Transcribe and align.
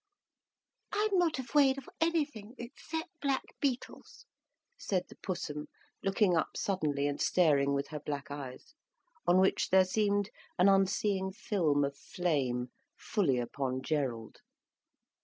"I'm 0.91 1.15
not 1.19 1.33
afwaid 1.37 1.77
of 1.77 1.87
anything 1.99 2.55
except 2.57 3.09
black 3.21 3.53
beetles," 3.59 4.25
said 4.75 5.05
the 5.07 5.15
Pussum, 5.15 5.67
looking 6.01 6.35
up 6.35 6.57
suddenly 6.57 7.05
and 7.05 7.21
staring 7.21 7.75
with 7.75 7.89
her 7.89 7.99
black 7.99 8.31
eyes, 8.31 8.73
on 9.27 9.39
which 9.39 9.69
there 9.69 9.85
seemed 9.85 10.31
an 10.57 10.67
unseeing 10.67 11.31
film 11.31 11.85
of 11.85 11.95
flame, 11.95 12.69
fully 12.97 13.37
upon 13.37 13.83
Gerald. 13.83 14.37